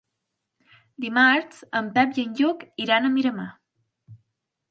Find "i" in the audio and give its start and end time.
2.21-2.25